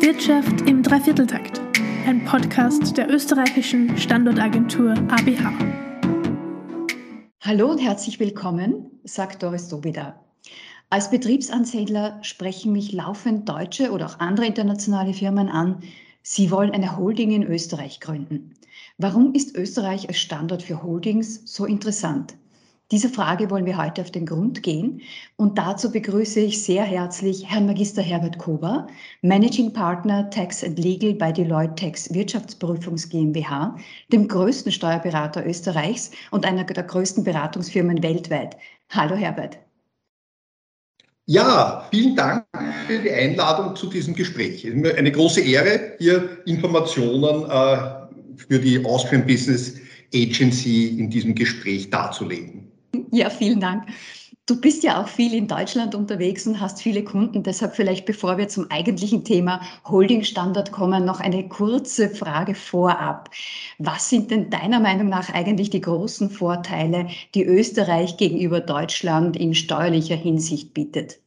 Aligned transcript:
Wirtschaft 0.00 0.62
im 0.62 0.82
Dreivierteltakt, 0.82 1.60
ein 2.06 2.24
Podcast 2.24 2.96
der 2.96 3.10
österreichischen 3.10 3.98
Standortagentur 3.98 4.92
ABH. 4.92 5.52
Hallo 7.42 7.70
und 7.70 7.78
herzlich 7.78 8.18
willkommen, 8.18 8.86
sagt 9.04 9.42
Doris 9.42 9.68
Dobida. 9.68 10.18
Als 10.88 11.10
Betriebsansiedler 11.10 12.18
sprechen 12.22 12.72
mich 12.72 12.92
laufend 12.92 13.46
deutsche 13.46 13.92
oder 13.92 14.06
auch 14.06 14.20
andere 14.20 14.46
internationale 14.46 15.12
Firmen 15.12 15.50
an. 15.50 15.82
Sie 16.22 16.50
wollen 16.50 16.70
eine 16.70 16.96
Holding 16.96 17.32
in 17.32 17.42
Österreich 17.42 18.00
gründen. 18.00 18.54
Warum 18.96 19.34
ist 19.34 19.54
Österreich 19.54 20.08
als 20.08 20.18
Standort 20.18 20.62
für 20.62 20.82
Holdings 20.82 21.42
so 21.44 21.66
interessant? 21.66 22.36
Dieser 22.92 23.08
Frage 23.08 23.48
wollen 23.50 23.66
wir 23.66 23.76
heute 23.76 24.00
auf 24.00 24.10
den 24.10 24.26
Grund 24.26 24.64
gehen. 24.64 25.00
Und 25.36 25.56
dazu 25.58 25.92
begrüße 25.92 26.40
ich 26.40 26.60
sehr 26.60 26.82
herzlich 26.82 27.48
Herrn 27.48 27.66
Magister 27.66 28.02
Herbert 28.02 28.38
Kober, 28.38 28.88
Managing 29.22 29.72
Partner 29.72 30.28
Tax 30.30 30.64
and 30.64 30.76
Legal 30.76 31.14
bei 31.14 31.30
Deloitte 31.30 31.76
Tax 31.76 32.12
Wirtschaftsprüfungs 32.12 33.08
GmbH, 33.08 33.76
dem 34.12 34.26
größten 34.26 34.72
Steuerberater 34.72 35.46
Österreichs 35.46 36.10
und 36.32 36.44
einer 36.44 36.64
der 36.64 36.82
größten 36.82 37.22
Beratungsfirmen 37.22 38.02
weltweit. 38.02 38.56
Hallo 38.90 39.14
Herbert. 39.14 39.56
Ja, 41.26 41.86
vielen 41.92 42.16
Dank 42.16 42.44
für 42.88 42.98
die 42.98 43.12
Einladung 43.12 43.76
zu 43.76 43.86
diesem 43.86 44.16
Gespräch. 44.16 44.64
Es 44.64 44.74
ist 44.74 44.76
mir 44.76 44.96
eine 44.96 45.12
große 45.12 45.42
Ehre, 45.42 45.92
hier 46.00 46.38
Informationen 46.44 47.48
äh, 47.48 48.36
für 48.48 48.58
die 48.58 48.84
Austrian 48.84 49.24
Business 49.24 49.76
Agency 50.12 50.98
in 50.98 51.08
diesem 51.08 51.36
Gespräch 51.36 51.88
darzulegen. 51.88 52.69
Ja, 53.12 53.30
vielen 53.30 53.60
Dank. 53.60 53.84
Du 54.46 54.60
bist 54.60 54.82
ja 54.82 55.00
auch 55.00 55.06
viel 55.06 55.32
in 55.32 55.46
Deutschland 55.46 55.94
unterwegs 55.94 56.44
und 56.44 56.60
hast 56.60 56.82
viele 56.82 57.04
Kunden. 57.04 57.44
Deshalb 57.44 57.76
vielleicht, 57.76 58.04
bevor 58.04 58.36
wir 58.36 58.48
zum 58.48 58.68
eigentlichen 58.68 59.24
Thema 59.24 59.60
Holding-Standard 59.88 60.72
kommen, 60.72 61.04
noch 61.04 61.20
eine 61.20 61.48
kurze 61.48 62.10
Frage 62.10 62.56
vorab. 62.56 63.30
Was 63.78 64.10
sind 64.10 64.32
denn 64.32 64.50
deiner 64.50 64.80
Meinung 64.80 65.08
nach 65.08 65.32
eigentlich 65.32 65.70
die 65.70 65.80
großen 65.80 66.30
Vorteile, 66.30 67.08
die 67.36 67.44
Österreich 67.44 68.16
gegenüber 68.16 68.60
Deutschland 68.60 69.36
in 69.36 69.54
steuerlicher 69.54 70.16
Hinsicht 70.16 70.74
bietet? 70.74 71.20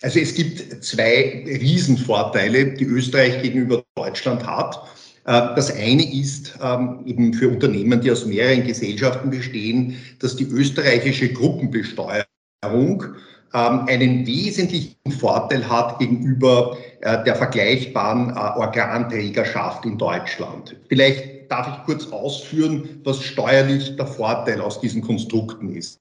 Also 0.00 0.20
es 0.20 0.34
gibt 0.34 0.84
zwei 0.84 1.44
Riesenvorteile, 1.44 2.74
die 2.74 2.84
Österreich 2.84 3.42
gegenüber 3.42 3.82
Deutschland 3.96 4.46
hat. 4.46 4.80
Äh, 5.24 5.54
das 5.54 5.74
eine 5.74 6.12
ist 6.14 6.58
ähm, 6.62 7.00
eben 7.06 7.34
für 7.34 7.48
Unternehmen, 7.48 8.00
die 8.00 8.10
aus 8.10 8.26
mehreren 8.26 8.66
Gesellschaften 8.66 9.30
bestehen, 9.30 9.96
dass 10.18 10.36
die 10.36 10.44
österreichische 10.44 11.32
Gruppenbesteuerung 11.32 13.04
ähm, 13.54 13.84
einen 13.86 14.26
wesentlichen 14.26 14.96
Vorteil 15.18 15.68
hat 15.68 15.98
gegenüber 15.98 16.76
äh, 17.02 17.22
der 17.24 17.36
vergleichbaren 17.36 18.30
äh, 18.30 18.58
Organträgerschaft 18.58 19.84
in 19.84 19.96
Deutschland. 19.98 20.76
Vielleicht 20.88 21.50
darf 21.50 21.68
ich 21.68 21.84
kurz 21.84 22.06
ausführen, 22.06 23.00
was 23.04 23.22
steuerlich 23.22 23.94
der 23.96 24.06
Vorteil 24.06 24.60
aus 24.60 24.80
diesen 24.80 25.02
Konstrukten 25.02 25.76
ist. 25.76 25.98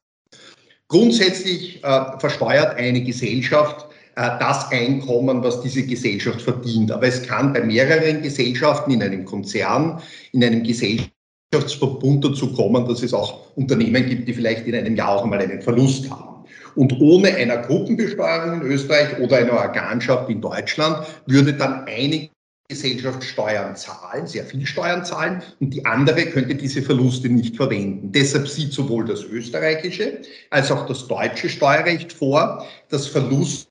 Grundsätzlich 0.87 1.79
versteuert 2.19 2.75
eine 2.75 3.01
Gesellschaft 3.01 3.90
das 4.15 4.71
Einkommen, 4.71 5.43
was 5.43 5.61
diese 5.61 5.83
Gesellschaft 5.83 6.41
verdient. 6.41 6.91
Aber 6.91 7.07
es 7.07 7.23
kann 7.23 7.53
bei 7.53 7.61
mehreren 7.61 8.21
Gesellschaften 8.21 8.91
in 8.91 9.03
einem 9.03 9.25
Konzern, 9.25 10.01
in 10.33 10.43
einem 10.43 10.63
Gesellschaftsverbund 10.63 12.25
dazu 12.25 12.51
kommen, 12.53 12.87
dass 12.87 13.03
es 13.03 13.13
auch 13.13 13.55
Unternehmen 13.55 14.05
gibt, 14.07 14.27
die 14.27 14.33
vielleicht 14.33 14.67
in 14.67 14.75
einem 14.75 14.95
Jahr 14.95 15.09
auch 15.17 15.23
einmal 15.23 15.39
einen 15.39 15.61
Verlust 15.61 16.09
haben. 16.09 16.45
Und 16.75 16.99
ohne 17.01 17.35
einer 17.35 17.57
Gruppenbesteuerung 17.57 18.61
in 18.61 18.67
Österreich 18.67 19.19
oder 19.19 19.37
einer 19.37 19.53
Organschaft 19.53 20.29
in 20.29 20.41
Deutschland 20.41 21.05
würde 21.25 21.53
dann 21.53 21.85
eine 21.85 22.29
Gesellschaft 22.69 23.21
Steuern 23.25 23.75
zahlen, 23.75 24.25
sehr 24.27 24.45
viel 24.45 24.65
Steuern 24.65 25.03
zahlen, 25.03 25.43
und 25.59 25.73
die 25.73 25.85
andere 25.85 26.25
könnte 26.27 26.55
diese 26.55 26.81
Verluste 26.81 27.27
nicht 27.27 27.57
verwenden. 27.57 28.13
Deshalb 28.13 28.47
sieht 28.47 28.71
sowohl 28.71 29.03
das 29.03 29.25
österreichische 29.25 30.21
als 30.51 30.71
auch 30.71 30.85
das 30.85 31.05
deutsche 31.05 31.49
Steuerrecht 31.49 32.13
vor, 32.13 32.65
dass 32.87 33.07
Verluste 33.07 33.70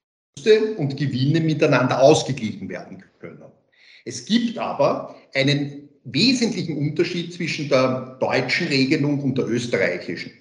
und 0.77 0.97
Gewinne 0.97 1.41
miteinander 1.41 2.01
ausgeglichen 2.01 2.69
werden 2.69 3.03
können. 3.19 3.43
Es 4.05 4.25
gibt 4.25 4.59
aber 4.59 5.15
einen 5.35 5.89
wesentlichen 6.05 6.77
Unterschied 6.77 7.33
zwischen 7.33 7.69
der 7.69 8.17
deutschen 8.21 8.69
Regelung 8.69 9.21
und 9.21 9.37
der 9.37 9.47
österreichischen. 9.47 10.33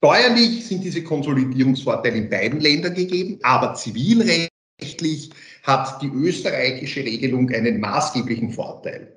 Steuerlich 0.00 0.66
sind 0.66 0.84
diese 0.84 1.02
Konsolidierungsvorteile 1.02 2.16
in 2.16 2.30
beiden 2.30 2.60
Ländern 2.60 2.94
gegeben, 2.94 3.38
aber 3.42 3.74
zivilrechtlich 3.74 5.30
hat 5.62 6.00
die 6.02 6.08
österreichische 6.08 7.00
Regelung 7.04 7.50
einen 7.50 7.80
maßgeblichen 7.80 8.50
Vorteil. 8.50 9.12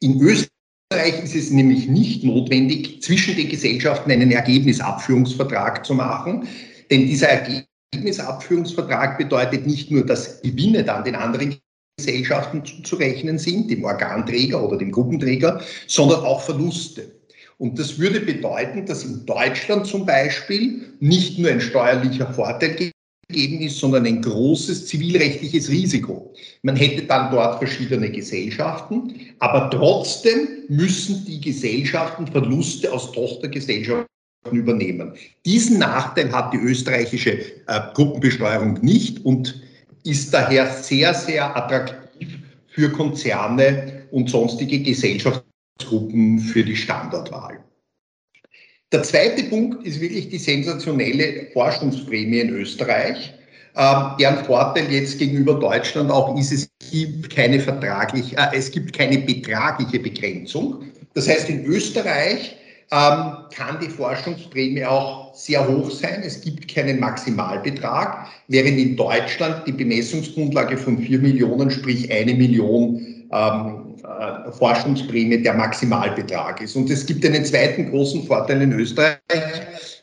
In 0.00 0.20
Österreich 0.20 1.22
ist 1.22 1.34
es 1.34 1.50
nämlich 1.50 1.88
nicht 1.88 2.24
notwendig, 2.24 3.02
zwischen 3.02 3.36
den 3.36 3.48
Gesellschaften 3.48 4.10
einen 4.10 4.30
Ergebnisabführungsvertrag 4.30 5.84
zu 5.84 5.94
machen, 5.94 6.46
denn 6.90 7.06
dieser 7.06 7.28
Ergebnis 7.28 7.73
Ergebnisabführungsvertrag 7.94 9.18
bedeutet 9.18 9.66
nicht 9.66 9.90
nur, 9.90 10.04
dass 10.04 10.42
Gewinne 10.42 10.82
dann 10.84 11.04
den 11.04 11.14
anderen 11.14 11.56
Gesellschaften 11.96 12.64
zuzurechnen 12.64 13.38
sind, 13.38 13.70
dem 13.70 13.84
Organträger 13.84 14.62
oder 14.62 14.76
dem 14.76 14.90
Gruppenträger, 14.90 15.60
sondern 15.86 16.20
auch 16.20 16.42
Verluste. 16.42 17.12
Und 17.58 17.78
das 17.78 17.98
würde 17.98 18.20
bedeuten, 18.20 18.84
dass 18.84 19.04
in 19.04 19.24
Deutschland 19.26 19.86
zum 19.86 20.04
Beispiel 20.04 20.92
nicht 20.98 21.38
nur 21.38 21.50
ein 21.50 21.60
steuerlicher 21.60 22.32
Vorteil 22.32 22.90
gegeben 23.28 23.60
ist, 23.60 23.78
sondern 23.78 24.06
ein 24.06 24.20
großes 24.20 24.88
zivilrechtliches 24.88 25.68
Risiko. 25.68 26.34
Man 26.62 26.74
hätte 26.74 27.04
dann 27.04 27.30
dort 27.30 27.58
verschiedene 27.58 28.10
Gesellschaften, 28.10 29.14
aber 29.38 29.70
trotzdem 29.70 30.48
müssen 30.68 31.24
die 31.26 31.40
Gesellschaften 31.40 32.26
Verluste 32.26 32.92
aus 32.92 33.12
Tochtergesellschaften 33.12 34.06
übernehmen. 34.52 35.14
Diesen 35.44 35.78
Nachteil 35.78 36.30
hat 36.32 36.52
die 36.52 36.58
österreichische 36.58 37.32
äh, 37.32 37.80
Gruppenbesteuerung 37.94 38.78
nicht 38.82 39.24
und 39.24 39.62
ist 40.04 40.34
daher 40.34 40.70
sehr, 40.70 41.14
sehr 41.14 41.56
attraktiv 41.56 42.38
für 42.68 42.90
Konzerne 42.90 44.06
und 44.10 44.28
sonstige 44.28 44.80
Gesellschaftsgruppen 44.80 46.38
für 46.38 46.62
die 46.62 46.76
Standortwahl. 46.76 47.58
Der 48.92 49.02
zweite 49.02 49.44
Punkt 49.44 49.84
ist 49.86 50.00
wirklich 50.00 50.28
die 50.28 50.38
sensationelle 50.38 51.48
Forschungsprämie 51.52 52.40
in 52.40 52.50
Österreich. 52.50 53.34
Ähm, 53.76 54.12
deren 54.20 54.44
Vorteil 54.44 54.92
jetzt 54.92 55.18
gegenüber 55.18 55.54
Deutschland 55.54 56.10
auch 56.10 56.38
ist, 56.38 56.52
es 56.52 56.70
gibt 56.92 57.28
keine 57.30 57.58
vertraglich, 57.58 58.36
äh, 58.36 58.50
es 58.54 58.70
gibt 58.70 58.92
keine 58.92 59.18
betragliche 59.18 59.98
Begrenzung. 59.98 60.84
Das 61.14 61.28
heißt, 61.28 61.48
in 61.48 61.64
Österreich 61.64 62.56
kann 62.90 63.78
die 63.82 63.88
Forschungsprämie 63.88 64.84
auch 64.84 65.34
sehr 65.34 65.66
hoch 65.66 65.90
sein. 65.90 66.22
Es 66.24 66.40
gibt 66.40 66.72
keinen 66.72 67.00
Maximalbetrag, 67.00 68.28
während 68.48 68.78
in 68.78 68.96
Deutschland 68.96 69.66
die 69.66 69.72
Bemessungsgrundlage 69.72 70.76
von 70.76 70.98
4 70.98 71.18
Millionen, 71.18 71.70
sprich 71.70 72.10
eine 72.12 72.34
Million 72.34 73.26
ähm, 73.32 73.94
äh, 74.04 74.52
Forschungsprämie 74.52 75.42
der 75.42 75.54
Maximalbetrag 75.54 76.60
ist. 76.60 76.76
Und 76.76 76.90
es 76.90 77.06
gibt 77.06 77.24
einen 77.24 77.44
zweiten 77.44 77.90
großen 77.90 78.24
Vorteil 78.26 78.62
in 78.62 78.72
Österreich, 78.72 79.18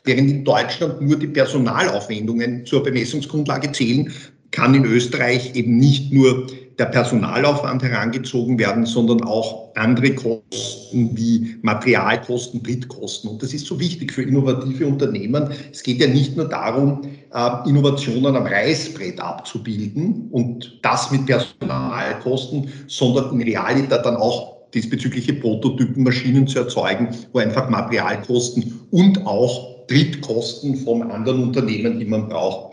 während 0.04 0.30
in 0.30 0.44
Deutschland 0.44 1.00
nur 1.00 1.18
die 1.18 1.28
Personalaufwendungen 1.28 2.66
zur 2.66 2.82
Bemessungsgrundlage 2.82 3.72
zählen, 3.72 4.12
kann 4.50 4.74
in 4.74 4.84
Österreich 4.84 5.54
eben 5.54 5.78
nicht 5.78 6.12
nur 6.12 6.46
der 6.78 6.86
Personalaufwand 6.86 7.82
herangezogen 7.82 8.58
werden, 8.58 8.86
sondern 8.86 9.22
auch 9.24 9.74
andere 9.74 10.14
Kosten 10.14 11.16
wie 11.16 11.56
Materialkosten, 11.62 12.62
Drittkosten. 12.62 13.30
Und 13.30 13.42
das 13.42 13.52
ist 13.52 13.66
so 13.66 13.78
wichtig 13.78 14.12
für 14.12 14.22
innovative 14.22 14.86
Unternehmen. 14.86 15.50
Es 15.70 15.82
geht 15.82 16.00
ja 16.00 16.06
nicht 16.06 16.36
nur 16.36 16.48
darum, 16.48 17.02
äh, 17.32 17.68
Innovationen 17.68 18.36
am 18.36 18.46
Reißbrett 18.46 19.20
abzubilden 19.20 20.28
und 20.30 20.78
das 20.82 21.10
mit 21.10 21.26
Personalkosten, 21.26 22.68
sondern 22.86 23.40
in 23.40 23.42
Realität 23.42 24.04
dann 24.04 24.16
auch 24.16 24.52
diesbezügliche 24.74 25.34
Prototypen, 25.34 26.02
Maschinen 26.02 26.46
zu 26.46 26.60
erzeugen, 26.60 27.08
wo 27.32 27.38
einfach 27.38 27.68
Materialkosten 27.68 28.80
und 28.90 29.26
auch 29.26 29.86
Drittkosten 29.86 30.76
von 30.76 31.02
anderen 31.10 31.42
Unternehmen, 31.42 31.98
die 31.98 32.06
man 32.06 32.28
braucht, 32.28 32.71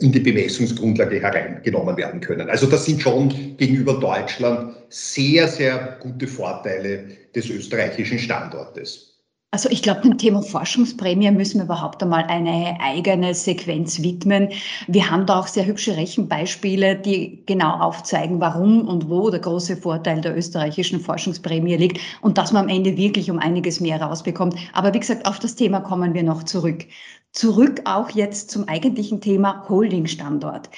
in 0.00 0.12
die 0.12 0.20
Bemessungsgrundlage 0.20 1.20
hereingenommen 1.20 1.96
werden 1.96 2.20
können. 2.20 2.50
Also 2.50 2.66
das 2.66 2.84
sind 2.84 3.00
schon 3.00 3.56
gegenüber 3.56 3.94
Deutschland 3.94 4.74
sehr, 4.90 5.48
sehr 5.48 5.98
gute 6.00 6.26
Vorteile 6.26 7.04
des 7.34 7.48
österreichischen 7.50 8.18
Standortes. 8.18 9.08
Also 9.50 9.70
ich 9.70 9.80
glaube, 9.80 10.02
dem 10.02 10.18
Thema 10.18 10.42
Forschungsprämie 10.42 11.30
müssen 11.30 11.56
wir 11.58 11.64
überhaupt 11.64 12.02
einmal 12.02 12.24
eine 12.24 12.76
eigene 12.80 13.32
Sequenz 13.32 14.02
widmen. 14.02 14.50
Wir 14.88 15.10
haben 15.10 15.24
da 15.24 15.40
auch 15.40 15.46
sehr 15.46 15.64
hübsche 15.64 15.96
Rechenbeispiele, 15.96 16.96
die 16.96 17.44
genau 17.46 17.78
aufzeigen, 17.78 18.42
warum 18.42 18.86
und 18.86 19.08
wo 19.08 19.30
der 19.30 19.40
große 19.40 19.78
Vorteil 19.78 20.20
der 20.20 20.36
österreichischen 20.36 21.00
Forschungsprämie 21.00 21.76
liegt 21.76 21.98
und 22.20 22.36
dass 22.36 22.52
man 22.52 22.64
am 22.64 22.68
Ende 22.68 22.98
wirklich 22.98 23.30
um 23.30 23.38
einiges 23.38 23.80
mehr 23.80 24.02
rausbekommt. 24.02 24.54
Aber 24.74 24.92
wie 24.92 25.00
gesagt, 25.00 25.24
auf 25.24 25.38
das 25.38 25.54
Thema 25.54 25.80
kommen 25.80 26.12
wir 26.12 26.24
noch 26.24 26.42
zurück. 26.42 26.84
Zurück 27.32 27.82
auch 27.84 28.10
jetzt 28.10 28.50
zum 28.50 28.68
eigentlichen 28.68 29.20
Thema 29.20 29.68
Holding-Standort. 29.68 30.70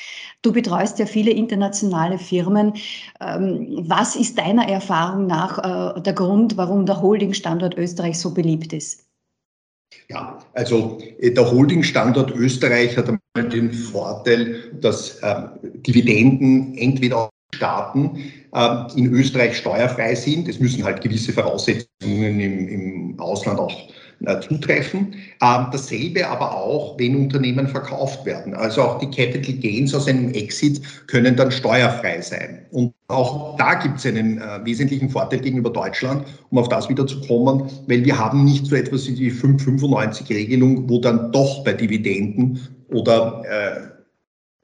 Du 0.42 0.52
betreust 0.52 0.98
ja 0.98 1.06
viele 1.06 1.30
internationale 1.30 2.18
Firmen. 2.18 2.74
Ähm, 3.20 3.78
was 3.82 4.16
ist 4.16 4.36
deiner 4.36 4.68
Erfahrung 4.68 5.26
nach 5.26 5.96
äh, 5.96 6.00
der 6.00 6.12
Grund, 6.12 6.56
warum 6.56 6.86
der 6.86 7.00
Holding-Standort 7.00 7.78
Österreich 7.78 8.18
so 8.18 8.34
beliebt 8.34 8.72
ist? 8.72 9.06
Ja, 10.08 10.38
also 10.54 10.98
äh, 11.18 11.30
der 11.30 11.50
Holding-Standort 11.50 12.32
Österreich 12.32 12.96
hat 12.96 13.08
einmal 13.08 13.50
den 13.50 13.72
Vorteil, 13.72 14.72
dass 14.80 15.18
äh, 15.20 15.42
Dividenden 15.62 16.76
entweder 16.76 17.30
Staaten 17.54 18.32
äh, 18.52 18.76
in 18.96 19.12
Österreich 19.12 19.56
steuerfrei 19.56 20.14
sind. 20.14 20.48
Es 20.48 20.58
müssen 20.58 20.84
halt 20.84 21.00
gewisse 21.00 21.32
Voraussetzungen 21.32 22.40
im 22.40 23.20
Ausland 23.20 23.60
auch 23.60 23.72
äh, 24.26 24.40
zutreffen. 24.40 25.14
Ähm, 25.42 25.66
dasselbe 25.72 26.28
aber 26.28 26.54
auch, 26.54 26.98
wenn 26.98 27.16
Unternehmen 27.16 27.66
verkauft 27.66 28.24
werden. 28.26 28.54
Also 28.54 28.82
auch 28.82 28.98
die 28.98 29.10
Capital 29.10 29.54
Gains 29.54 29.94
aus 29.94 30.08
einem 30.08 30.32
Exit 30.32 30.80
können 31.06 31.36
dann 31.36 31.50
steuerfrei 31.50 32.20
sein. 32.20 32.66
Und 32.70 32.92
auch 33.08 33.56
da 33.56 33.74
gibt 33.74 33.98
es 33.98 34.06
einen 34.06 34.38
äh, 34.38 34.64
wesentlichen 34.64 35.08
Vorteil 35.08 35.40
gegenüber 35.40 35.70
Deutschland, 35.70 36.26
um 36.50 36.58
auf 36.58 36.68
das 36.68 36.88
wieder 36.88 37.06
zu 37.06 37.20
kommen, 37.22 37.70
weil 37.86 38.04
wir 38.04 38.18
haben 38.18 38.44
nicht 38.44 38.66
so 38.66 38.76
etwas 38.76 39.08
wie 39.08 39.14
die 39.14 39.32
595-Regelung, 39.32 40.88
wo 40.88 40.98
dann 40.98 41.32
doch 41.32 41.64
bei 41.64 41.72
Dividenden 41.72 42.60
oder 42.88 43.42
äh, 43.48 43.90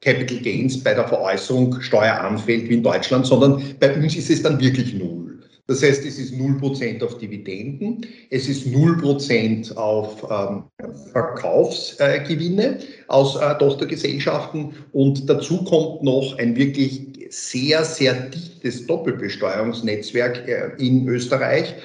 Capital 0.01 0.37
Gains 0.37 0.83
bei 0.83 0.93
der 0.93 1.07
Veräußerung 1.07 1.81
Steuer 1.81 2.19
anfällt 2.19 2.69
wie 2.69 2.75
in 2.75 2.83
Deutschland, 2.83 3.25
sondern 3.25 3.61
bei 3.79 3.95
uns 3.95 4.15
ist 4.15 4.29
es 4.29 4.43
dann 4.43 4.59
wirklich 4.59 4.93
null. 4.93 5.26
Das 5.67 5.83
heißt, 5.83 6.05
es 6.05 6.17
ist 6.17 6.33
0% 6.33 7.03
auf 7.03 7.17
Dividenden, 7.17 8.05
es 8.29 8.47
ist 8.47 8.67
0% 8.67 9.75
auf 9.75 10.25
ähm, 10.31 10.63
Verkaufsgewinne 11.11 12.79
äh, 12.79 12.83
aus 13.07 13.35
äh, 13.35 13.53
Tochtergesellschaften 13.57 14.73
und 14.93 15.29
dazu 15.29 15.63
kommt 15.65 16.03
noch 16.03 16.37
ein 16.37 16.55
wirklich 16.55 17.01
sehr, 17.29 17.83
sehr 17.83 18.13
dichtes 18.13 18.87
Doppelbesteuerungsnetzwerk 18.87 20.47
äh, 20.47 20.71
in 20.77 21.05
Österreich, 21.07 21.75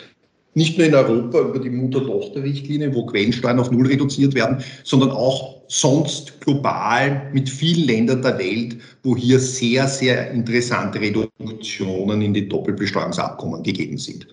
nicht 0.54 0.76
nur 0.76 0.87
in 0.87 0.94
Europa 0.94 1.40
über 1.40 1.58
die 1.58 1.70
Mutter-Tochter-Richtlinie, 1.70 2.94
wo 2.94 3.06
Quellensteuern 3.06 3.58
auf 3.58 3.70
Null 3.70 3.87
reduziert 3.87 4.34
werden, 4.34 4.62
sondern 4.84 5.10
auch 5.10 5.62
sonst 5.69 6.40
global 6.40 7.31
mit 7.32 7.49
vielen 7.49 7.87
Ländern 7.87 8.22
der 8.22 8.38
Welt, 8.38 8.76
wo 9.02 9.16
hier 9.16 9.38
sehr, 9.38 9.88
sehr 9.88 10.31
interessante 10.31 11.00
Reduktionen 11.00 12.20
in 12.20 12.34
die 12.34 12.49
Doppelbesteuerungsabkommen 12.49 13.62
gegeben 13.62 13.96
sind. 13.96 14.26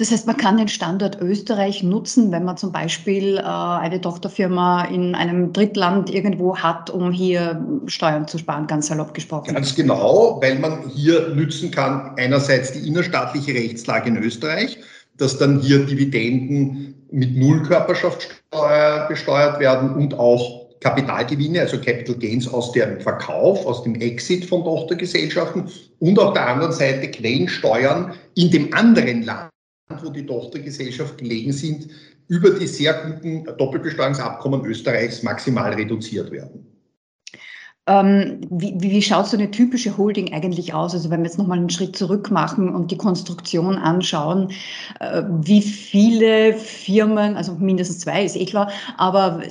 Das 0.00 0.10
heißt, 0.10 0.26
man 0.26 0.38
kann 0.38 0.56
den 0.56 0.68
Standort 0.68 1.20
Österreich 1.20 1.82
nutzen, 1.82 2.32
wenn 2.32 2.42
man 2.42 2.56
zum 2.56 2.72
Beispiel 2.72 3.36
äh, 3.36 3.42
eine 3.42 4.00
Tochterfirma 4.00 4.86
in 4.86 5.14
einem 5.14 5.52
Drittland 5.52 6.08
irgendwo 6.08 6.56
hat, 6.56 6.88
um 6.88 7.12
hier 7.12 7.62
Steuern 7.84 8.26
zu 8.26 8.38
sparen, 8.38 8.66
ganz 8.66 8.86
salopp 8.86 9.12
gesprochen. 9.12 9.52
Ganz 9.52 9.74
genau, 9.74 10.38
weil 10.40 10.58
man 10.58 10.88
hier 10.88 11.34
nützen 11.34 11.70
kann 11.70 12.14
einerseits 12.16 12.72
die 12.72 12.88
innerstaatliche 12.88 13.52
Rechtslage 13.52 14.08
in 14.08 14.16
Österreich, 14.16 14.78
dass 15.16 15.38
dann 15.38 15.60
hier 15.60 15.84
Dividenden 15.84 17.06
mit 17.10 17.36
Null 17.36 17.62
Körperschaftssteuer 17.62 19.06
besteuert 19.08 19.60
werden 19.60 19.94
und 19.94 20.14
auch 20.14 20.60
Kapitalgewinne, 20.80 21.60
also 21.60 21.78
Capital 21.78 22.16
Gains 22.16 22.48
aus 22.48 22.72
dem 22.72 23.00
Verkauf, 23.00 23.66
aus 23.66 23.82
dem 23.82 23.96
Exit 23.96 24.46
von 24.46 24.64
Tochtergesellschaften 24.64 25.64
und 25.98 26.18
auf 26.18 26.32
der 26.32 26.48
anderen 26.48 26.72
Seite 26.72 27.10
Quellensteuern 27.10 28.14
in 28.34 28.50
dem 28.50 28.72
anderen 28.72 29.22
Land, 29.22 29.50
wo 30.02 30.10
die 30.10 30.24
Tochtergesellschaft 30.24 31.18
gelegen 31.18 31.52
sind, 31.52 31.88
über 32.28 32.50
die 32.50 32.66
sehr 32.66 32.94
guten 32.94 33.44
Doppelbesteuerungsabkommen 33.58 34.64
Österreichs 34.64 35.22
maximal 35.22 35.74
reduziert 35.74 36.30
werden. 36.30 36.69
Ähm, 37.90 38.40
wie, 38.50 38.72
wie 38.78 39.02
schaut 39.02 39.26
so 39.26 39.36
eine 39.36 39.50
typische 39.50 39.98
Holding 39.98 40.32
eigentlich 40.32 40.72
aus? 40.72 40.94
Also 40.94 41.10
wenn 41.10 41.20
wir 41.20 41.26
jetzt 41.26 41.38
nochmal 41.38 41.58
einen 41.58 41.70
Schritt 41.70 41.96
zurück 41.96 42.30
machen 42.30 42.72
und 42.72 42.92
die 42.92 42.96
Konstruktion 42.96 43.74
anschauen, 43.74 44.52
äh, 45.00 45.24
wie 45.42 45.60
viele 45.60 46.54
Firmen, 46.54 47.36
also 47.36 47.54
mindestens 47.54 47.98
zwei 47.98 48.24
ist 48.24 48.36
eh 48.36 48.44
klar, 48.44 48.70
aber 48.96 49.42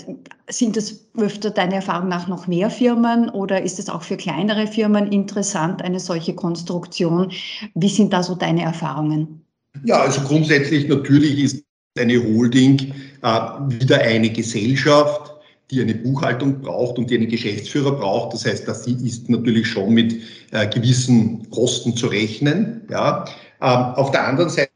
sind 0.47 0.77
es 0.77 1.09
öfter 1.17 1.49
deiner 1.49 1.75
Erfahrung 1.75 2.07
nach 2.07 2.29
noch 2.29 2.47
mehr 2.47 2.69
Firmen 2.69 3.27
oder 3.29 3.61
ist 3.61 3.77
es 3.77 3.89
auch 3.89 4.03
für 4.03 4.15
kleinere 4.15 4.67
Firmen 4.67 5.11
interessant, 5.11 5.81
eine 5.81 5.99
solche 5.99 6.33
Konstruktion? 6.33 7.33
Wie 7.75 7.89
sind 7.89 8.13
da 8.13 8.23
so 8.23 8.35
deine 8.35 8.61
Erfahrungen? 8.61 9.43
Ja, 9.83 9.97
also 9.97 10.21
grundsätzlich 10.21 10.87
natürlich 10.87 11.39
ist 11.39 11.63
eine 11.99 12.23
Holding 12.23 12.93
äh, 13.21 13.39
wieder 13.67 13.99
eine 13.99 14.29
Gesellschaft, 14.29 15.33
die 15.71 15.81
eine 15.81 15.95
Buchhaltung 15.95 16.61
braucht 16.61 16.97
und 16.97 17.09
die 17.09 17.15
einen 17.15 17.29
Geschäftsführer 17.29 17.91
braucht. 17.91 18.33
Das 18.33 18.45
heißt, 18.45 18.67
dass 18.67 18.83
sie 18.85 18.93
ist 19.05 19.29
natürlich 19.29 19.67
schon 19.67 19.93
mit 19.93 20.15
äh, 20.51 20.67
gewissen 20.67 21.49
Kosten 21.51 21.95
zu 21.95 22.07
rechnen. 22.07 22.81
Ja. 22.89 23.25
Ähm, 23.61 23.93
auf 23.95 24.11
der 24.11 24.27
anderen 24.27 24.49
Seite 24.49 24.71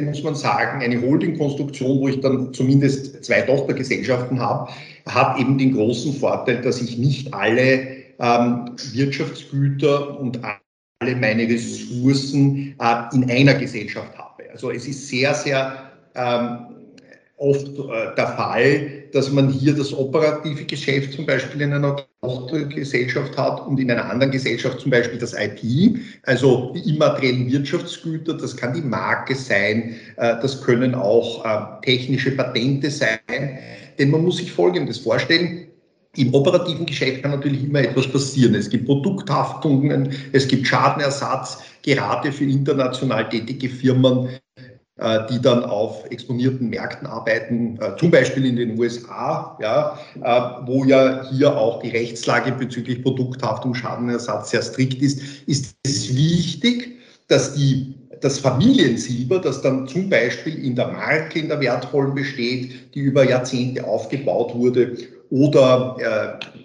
muss 0.00 0.22
man 0.22 0.34
sagen, 0.34 0.82
eine 0.82 1.00
Holding-Konstruktion, 1.00 2.00
wo 2.00 2.08
ich 2.08 2.20
dann 2.20 2.52
zumindest 2.52 3.24
zwei 3.24 3.40
Tochtergesellschaften 3.42 4.38
habe, 4.38 4.70
hat 5.06 5.38
eben 5.38 5.56
den 5.58 5.72
großen 5.72 6.12
Vorteil, 6.14 6.60
dass 6.60 6.80
ich 6.82 6.98
nicht 6.98 7.32
alle 7.32 7.96
ähm, 8.18 8.70
Wirtschaftsgüter 8.92 10.20
und 10.20 10.40
alle 10.44 11.16
meine 11.16 11.48
Ressourcen 11.48 12.74
äh, 12.78 13.14
in 13.14 13.30
einer 13.30 13.54
Gesellschaft 13.54 14.16
habe. 14.18 14.50
Also 14.52 14.70
es 14.70 14.86
ist 14.86 15.08
sehr, 15.08 15.34
sehr 15.34 15.90
ähm, 16.14 16.77
oft 17.38 17.68
äh, 17.68 18.14
der 18.16 18.26
Fall, 18.36 18.90
dass 19.12 19.30
man 19.30 19.48
hier 19.48 19.74
das 19.74 19.92
operative 19.92 20.64
Geschäft 20.64 21.14
zum 21.14 21.24
Beispiel 21.24 21.62
in 21.62 21.72
einer 21.72 22.04
Tochtergesellschaft 22.20 23.36
hat 23.38 23.66
und 23.66 23.78
in 23.78 23.90
einer 23.90 24.10
anderen 24.10 24.32
Gesellschaft 24.32 24.80
zum 24.80 24.90
Beispiel 24.90 25.18
das 25.18 25.34
IP, 25.34 25.98
also 26.24 26.72
die 26.74 26.94
immateriellen 26.94 27.50
Wirtschaftsgüter, 27.50 28.34
das 28.34 28.56
kann 28.56 28.74
die 28.74 28.82
Marke 28.82 29.34
sein, 29.34 29.94
äh, 30.16 30.34
das 30.42 30.62
können 30.62 30.94
auch 30.94 31.44
äh, 31.44 31.84
technische 31.84 32.32
Patente 32.32 32.90
sein. 32.90 33.18
Denn 33.98 34.10
man 34.10 34.24
muss 34.24 34.38
sich 34.38 34.52
Folgendes 34.52 34.98
vorstellen, 34.98 35.68
im 36.16 36.34
operativen 36.34 36.86
Geschäft 36.86 37.22
kann 37.22 37.32
natürlich 37.32 37.64
immer 37.64 37.80
etwas 37.80 38.08
passieren. 38.08 38.54
Es 38.54 38.68
gibt 38.68 38.86
Produkthaftungen, 38.86 40.12
es 40.32 40.48
gibt 40.48 40.66
Schadenersatz, 40.66 41.58
gerade 41.82 42.32
für 42.32 42.44
international 42.44 43.28
tätige 43.28 43.68
Firmen 43.68 44.28
die 45.30 45.40
dann 45.40 45.62
auf 45.64 46.04
exponierten 46.10 46.68
Märkten 46.68 47.06
arbeiten, 47.06 47.78
äh, 47.80 47.96
zum 47.98 48.10
Beispiel 48.10 48.44
in 48.46 48.56
den 48.56 48.78
USA, 48.78 49.56
ja, 49.60 49.98
äh, 50.20 50.66
wo 50.66 50.84
ja 50.84 51.28
hier 51.30 51.56
auch 51.56 51.80
die 51.80 51.90
Rechtslage 51.90 52.52
bezüglich 52.52 53.02
Produkthaftung, 53.02 53.74
Schadenersatz 53.74 54.50
sehr 54.50 54.62
strikt 54.62 55.00
ist, 55.00 55.20
ist 55.46 55.76
es 55.84 56.16
wichtig, 56.16 56.98
dass 57.28 57.54
die 57.54 57.94
das 58.20 58.40
Familiensilber, 58.40 59.38
das 59.38 59.62
dann 59.62 59.86
zum 59.86 60.10
Beispiel 60.10 60.64
in 60.64 60.74
der 60.74 60.88
Marke, 60.88 61.38
in 61.38 61.48
der 61.48 61.60
wertvollen 61.60 62.14
besteht, 62.14 62.94
die 62.94 63.00
über 63.00 63.24
Jahrzehnte 63.24 63.86
aufgebaut 63.86 64.54
wurde, 64.54 64.96
oder 65.30 65.96
äh, 66.42 66.58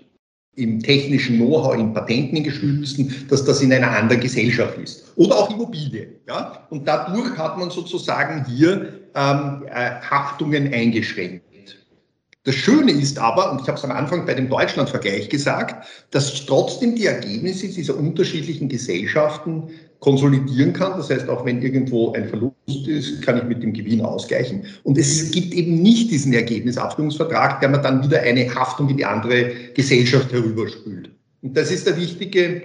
im 0.55 0.81
technischen 0.81 1.37
Know-how, 1.37 1.75
in 1.75 1.93
Patenten, 1.93 2.37
in 2.37 2.43
gestützten, 2.43 3.25
dass 3.29 3.43
das 3.43 3.61
in 3.61 3.73
einer 3.73 3.89
anderen 3.89 4.21
Gesellschaft 4.21 4.77
ist. 4.77 5.11
Oder 5.15 5.37
auch 5.37 5.49
Immobilien. 5.49 6.15
Ja? 6.27 6.65
Und 6.69 6.87
dadurch 6.87 7.37
hat 7.37 7.57
man 7.57 7.71
sozusagen 7.71 8.45
hier 8.45 8.99
ähm, 9.15 9.63
äh, 9.67 9.91
Haftungen 10.01 10.71
eingeschränkt. 10.73 11.43
Das 12.45 12.55
Schöne 12.55 12.91
ist 12.91 13.17
aber, 13.19 13.53
und 13.53 13.61
ich 13.61 13.67
habe 13.67 13.77
es 13.77 13.85
am 13.85 13.91
Anfang 13.91 14.25
bei 14.25 14.33
dem 14.33 14.49
Deutschland-Vergleich 14.49 15.29
gesagt, 15.29 15.87
dass 16.11 16.45
trotzdem 16.45 16.93
die 16.95 17.05
Ergebnisse 17.05 17.69
dieser 17.69 17.95
unterschiedlichen 17.95 18.67
Gesellschaften 18.67 19.69
konsolidieren 20.03 20.73
kann. 20.73 20.97
Das 20.97 21.09
heißt, 21.09 21.29
auch 21.29 21.45
wenn 21.45 21.61
irgendwo 21.61 22.11
ein 22.11 22.27
Verlust 22.27 22.87
ist, 22.87 23.21
kann 23.21 23.37
ich 23.37 23.43
mit 23.45 23.63
dem 23.63 23.71
Gewinn 23.71 24.01
ausgleichen. 24.01 24.65
Und 24.83 24.97
es 24.97 25.31
gibt 25.31 25.53
eben 25.53 25.81
nicht 25.81 26.11
diesen 26.11 26.33
Ergebnisabstimmungsvertrag, 26.33 27.61
der 27.61 27.69
mir 27.69 27.79
dann 27.79 28.03
wieder 28.03 28.19
eine 28.21 28.53
Haftung 28.53 28.89
in 28.89 28.97
die 28.97 29.05
andere 29.05 29.51
Gesellschaft 29.73 30.31
herüberspült. 30.33 31.09
Und 31.41 31.55
das 31.55 31.71
ist 31.71 31.87
der 31.87 31.95
wichtige 31.97 32.63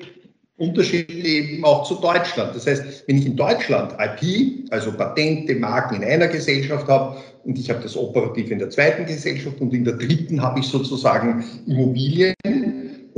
Unterschied 0.56 1.08
eben 1.10 1.64
auch 1.64 1.86
zu 1.86 1.94
Deutschland. 1.94 2.56
Das 2.56 2.66
heißt, 2.66 3.04
wenn 3.06 3.18
ich 3.18 3.26
in 3.26 3.36
Deutschland 3.36 3.92
IP, 3.92 4.72
also 4.72 4.90
Patente, 4.90 5.54
Marken 5.54 6.02
in 6.02 6.04
einer 6.04 6.26
Gesellschaft 6.26 6.88
habe 6.88 7.18
und 7.44 7.56
ich 7.56 7.70
habe 7.70 7.80
das 7.80 7.96
operativ 7.96 8.50
in 8.50 8.58
der 8.58 8.68
zweiten 8.70 9.06
Gesellschaft 9.06 9.60
und 9.60 9.72
in 9.72 9.84
der 9.84 9.94
dritten 9.94 10.42
habe 10.42 10.58
ich 10.58 10.66
sozusagen 10.66 11.44
Immobilien, 11.68 12.34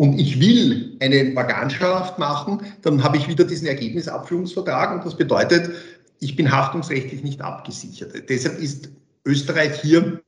und 0.01 0.19
ich 0.19 0.41
will 0.41 0.97
eine 1.01 1.37
Vaganschaft 1.37 2.19
machen, 2.19 2.63
dann 2.81 3.05
habe 3.05 3.19
ich 3.19 3.29
wieder 3.29 3.45
diesen 3.45 3.67
Ergebnisabführungsvertrag 3.67 4.95
und 4.95 5.05
das 5.05 5.15
bedeutet, 5.15 5.73
ich 6.21 6.37
bin 6.37 6.51
haftungsrechtlich 6.51 7.23
nicht 7.23 7.43
abgesichert. 7.43 8.15
Deshalb 8.31 8.59
ist 8.59 8.89
Österreich 9.27 9.79
hier 9.83 10.23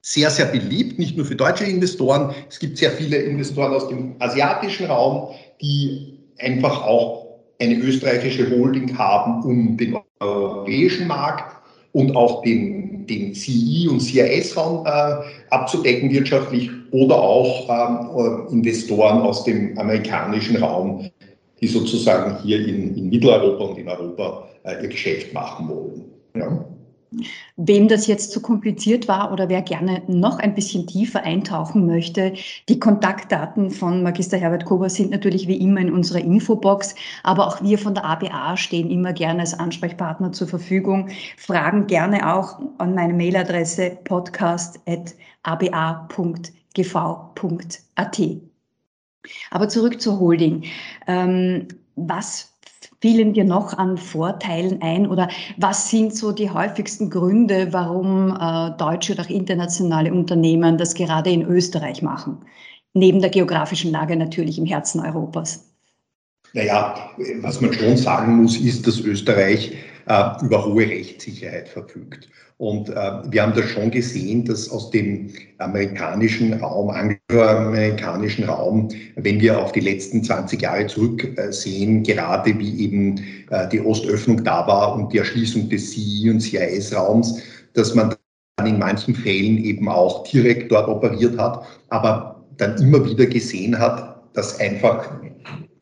sehr, 0.00 0.30
sehr 0.30 0.46
beliebt, 0.46 0.98
nicht 0.98 1.14
nur 1.14 1.26
für 1.26 1.36
deutsche 1.36 1.64
Investoren. 1.64 2.34
Es 2.48 2.58
gibt 2.58 2.78
sehr 2.78 2.92
viele 2.92 3.18
Investoren 3.18 3.74
aus 3.74 3.86
dem 3.88 4.16
asiatischen 4.18 4.86
Raum, 4.86 5.34
die 5.60 6.18
einfach 6.38 6.84
auch 6.84 7.40
eine 7.60 7.74
österreichische 7.74 8.48
Holding 8.48 8.96
haben, 8.96 9.42
um 9.42 9.76
den 9.76 9.98
europäischen 10.20 11.06
Markt 11.06 11.54
und 11.92 12.16
auch 12.16 12.40
den, 12.40 13.06
den 13.06 13.34
CI- 13.34 13.88
und 13.90 14.00
CIS-Raum 14.00 14.86
äh, 14.86 15.16
abzudecken 15.50 16.10
wirtschaftlich 16.10 16.70
oder 16.90 17.20
auch 17.20 17.68
ähm, 17.68 18.48
Investoren 18.52 19.20
aus 19.20 19.44
dem 19.44 19.78
amerikanischen 19.78 20.56
Raum, 20.56 21.08
die 21.60 21.66
sozusagen 21.66 22.42
hier 22.42 22.66
in, 22.66 22.96
in 22.96 23.08
Mitteleuropa 23.08 23.64
und 23.64 23.78
in 23.78 23.88
Europa 23.88 24.48
äh, 24.64 24.82
ihr 24.82 24.88
Geschäft 24.88 25.32
machen 25.32 25.68
wollen. 25.68 26.04
Ja. 26.36 26.64
Wem 27.56 27.88
das 27.88 28.06
jetzt 28.06 28.32
zu 28.32 28.42
kompliziert 28.42 29.08
war 29.08 29.32
oder 29.32 29.48
wer 29.48 29.62
gerne 29.62 30.02
noch 30.08 30.38
ein 30.38 30.54
bisschen 30.54 30.86
tiefer 30.86 31.22
eintauchen 31.22 31.86
möchte, 31.86 32.34
die 32.68 32.78
Kontaktdaten 32.78 33.70
von 33.70 34.02
Magister 34.02 34.36
Herbert 34.36 34.66
Kober 34.66 34.90
sind 34.90 35.10
natürlich 35.10 35.48
wie 35.48 35.56
immer 35.56 35.80
in 35.80 35.90
unserer 35.90 36.20
Infobox, 36.20 36.94
aber 37.22 37.46
auch 37.46 37.62
wir 37.62 37.78
von 37.78 37.94
der 37.94 38.04
ABA 38.04 38.58
stehen 38.58 38.90
immer 38.90 39.14
gerne 39.14 39.40
als 39.40 39.58
Ansprechpartner 39.58 40.32
zur 40.32 40.48
Verfügung. 40.48 41.08
Fragen 41.38 41.86
gerne 41.86 42.34
auch 42.34 42.58
an 42.76 42.94
meine 42.94 43.14
Mailadresse 43.14 43.96
podcast.aba.gv.at. 46.74 48.20
Aber 49.50 49.68
zurück 49.68 50.00
zur 50.00 50.20
Holding. 50.20 50.64
Ähm, 51.06 51.68
was 51.96 52.52
fielen 53.00 53.32
dir 53.32 53.44
noch 53.44 53.76
an 53.76 53.96
Vorteilen 53.96 54.82
ein 54.82 55.06
oder 55.06 55.28
was 55.56 55.90
sind 55.90 56.14
so 56.14 56.32
die 56.32 56.50
häufigsten 56.50 57.10
Gründe, 57.10 57.72
warum 57.72 58.36
äh, 58.40 58.76
deutsche 58.76 59.12
oder 59.12 59.22
auch 59.22 59.30
internationale 59.30 60.12
Unternehmen 60.12 60.78
das 60.78 60.94
gerade 60.94 61.30
in 61.30 61.42
Österreich 61.42 62.02
machen? 62.02 62.38
Neben 62.94 63.20
der 63.20 63.30
geografischen 63.30 63.92
Lage 63.92 64.16
natürlich 64.16 64.58
im 64.58 64.66
Herzen 64.66 65.00
Europas. 65.00 65.64
Naja, 66.54 67.10
was 67.40 67.60
man 67.60 67.72
schon 67.72 67.96
sagen 67.96 68.36
muss, 68.42 68.56
ist, 68.56 68.86
dass 68.86 69.00
Österreich 69.00 69.76
äh, 70.08 70.44
über 70.44 70.64
hohe 70.64 70.88
Rechtssicherheit 70.88 71.68
verfügt. 71.68 72.28
Und 72.56 72.88
äh, 72.88 72.94
wir 73.30 73.42
haben 73.42 73.54
das 73.54 73.66
schon 73.66 73.90
gesehen, 73.90 74.44
dass 74.44 74.68
aus 74.70 74.90
dem 74.90 75.30
amerikanischen 75.58 76.54
Raum, 76.54 76.90
angloamerikanischen 76.90 78.44
Raum, 78.44 78.88
wenn 79.14 79.40
wir 79.40 79.62
auf 79.62 79.70
die 79.72 79.80
letzten 79.80 80.24
20 80.24 80.62
Jahre 80.62 80.86
zurücksehen, 80.86 82.02
gerade 82.02 82.58
wie 82.58 82.84
eben 82.84 83.18
äh, 83.50 83.68
die 83.68 83.80
Ostöffnung 83.80 84.42
da 84.42 84.66
war 84.66 84.96
und 84.96 85.12
die 85.12 85.18
Erschließung 85.18 85.68
des 85.68 85.92
CI- 85.92 86.30
und 86.30 86.40
CIS-Raums, 86.40 87.40
dass 87.74 87.94
man 87.94 88.16
dann 88.56 88.66
in 88.66 88.78
manchen 88.78 89.14
Fällen 89.14 89.62
eben 89.62 89.88
auch 89.88 90.24
direkt 90.24 90.72
dort 90.72 90.88
operiert 90.88 91.38
hat, 91.38 91.64
aber 91.90 92.44
dann 92.56 92.76
immer 92.82 93.04
wieder 93.04 93.26
gesehen 93.26 93.78
hat, 93.78 94.20
dass 94.34 94.58
einfach 94.58 95.12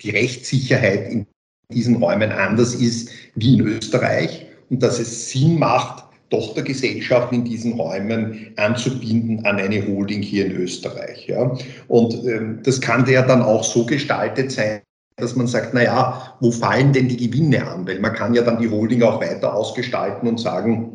die 0.02 0.10
Rechtssicherheit 0.10 1.10
in 1.10 1.26
diesen 1.72 1.96
Räumen 1.96 2.32
anders 2.32 2.74
ist 2.74 3.10
wie 3.34 3.54
in 3.54 3.66
Österreich 3.66 4.46
und 4.70 4.82
dass 4.82 4.98
es 4.98 5.30
Sinn 5.30 5.58
macht, 5.58 6.04
Tochtergesellschaften 6.30 7.38
in 7.38 7.44
diesen 7.44 7.74
Räumen 7.74 8.52
anzubinden 8.56 9.44
an 9.46 9.58
eine 9.58 9.86
Holding 9.86 10.22
hier 10.22 10.46
in 10.46 10.52
Österreich. 10.52 11.26
Ja. 11.28 11.56
Und 11.86 12.14
ähm, 12.26 12.60
das 12.64 12.80
kann 12.80 13.06
ja 13.08 13.22
dann 13.22 13.42
auch 13.42 13.62
so 13.62 13.86
gestaltet 13.86 14.50
sein, 14.50 14.80
dass 15.16 15.36
man 15.36 15.46
sagt, 15.46 15.72
na 15.72 15.84
ja, 15.84 16.36
wo 16.40 16.50
fallen 16.50 16.92
denn 16.92 17.08
die 17.08 17.28
Gewinne 17.28 17.66
an? 17.66 17.86
Weil 17.86 18.00
man 18.00 18.12
kann 18.12 18.34
ja 18.34 18.42
dann 18.42 18.60
die 18.60 18.68
Holding 18.68 19.02
auch 19.02 19.20
weiter 19.20 19.54
ausgestalten 19.54 20.28
und 20.28 20.40
sagen, 20.40 20.92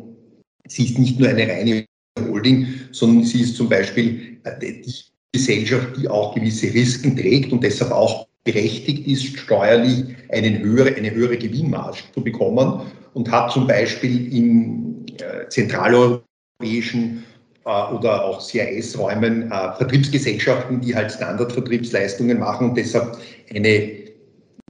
sie 0.68 0.84
ist 0.84 0.98
nicht 0.98 1.18
nur 1.18 1.30
eine 1.30 1.48
reine 1.48 1.86
Holding, 2.20 2.66
sondern 2.92 3.24
sie 3.24 3.40
ist 3.40 3.56
zum 3.56 3.68
Beispiel 3.68 4.38
äh, 4.44 4.52
die 4.60 4.94
Gesellschaft, 5.32 5.96
die 5.96 6.08
auch 6.08 6.34
gewisse 6.34 6.66
Risiken 6.66 7.16
trägt 7.16 7.52
und 7.52 7.64
deshalb 7.64 7.90
auch 7.90 8.26
berechtigt 8.44 9.06
ist, 9.06 9.38
steuerlich 9.38 10.04
eine 10.30 10.58
höhere, 10.58 10.94
eine 10.94 11.12
höhere 11.12 11.36
Gewinnmarge 11.36 11.98
zu 12.12 12.22
bekommen 12.22 12.82
und 13.14 13.30
hat 13.30 13.52
zum 13.52 13.66
Beispiel 13.66 14.32
in 14.32 15.06
äh, 15.18 15.48
zentraleuropäischen 15.48 17.24
äh, 17.64 17.92
oder 17.92 18.24
auch 18.24 18.40
CIS-Räumen 18.40 19.52
äh, 19.52 19.72
Vertriebsgesellschaften, 19.76 20.80
die 20.80 20.94
halt 20.94 21.12
Standardvertriebsleistungen 21.12 22.38
machen 22.38 22.70
und 22.70 22.76
deshalb 22.76 23.18
eine, 23.54 23.92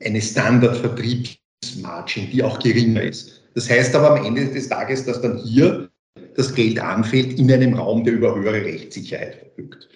eine 0.04 0.20
Standardvertriebsmargin, 0.20 2.30
die 2.30 2.42
auch 2.42 2.58
geringer 2.58 3.02
ist. 3.02 3.42
Das 3.54 3.70
heißt 3.70 3.94
aber 3.94 4.18
am 4.18 4.26
Ende 4.26 4.46
des 4.46 4.68
Tages, 4.68 5.06
dass 5.06 5.22
dann 5.22 5.38
hier 5.38 5.88
das 6.34 6.54
Geld 6.54 6.80
anfällt 6.80 7.38
in 7.38 7.52
einem 7.52 7.74
Raum, 7.74 8.04
der 8.04 8.14
über 8.14 8.34
höhere 8.34 8.64
Rechtssicherheit 8.64 9.36
verfügt. 9.36 9.86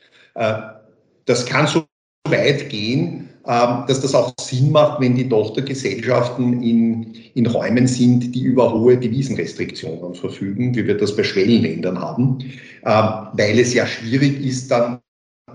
Das 1.25 1.47
kann 1.47 1.66
so 1.66 1.87
weit 2.28 2.68
gehen, 2.68 3.30
dass 3.47 4.00
das 4.00 4.15
auch 4.15 4.35
Sinn 4.41 4.73
macht, 4.73 5.00
wenn 5.00 5.15
die 5.15 5.29
Tochtergesellschaften 5.29 6.62
in, 6.62 7.15
in 7.35 7.47
Räumen 7.47 7.87
sind, 7.87 8.35
die 8.35 8.43
über 8.43 8.73
hohe 8.73 8.99
Devisenrestriktionen 8.99 10.15
verfügen, 10.15 10.75
wie 10.75 10.85
wir 10.85 10.97
das 10.97 11.15
bei 11.15 11.23
Schwellenländern 11.23 11.99
haben, 11.99 12.38
ähm, 12.85 13.29
weil 13.35 13.59
es 13.61 13.73
ja 13.73 13.87
schwierig 13.87 14.45
ist, 14.45 14.69
dann 14.71 14.99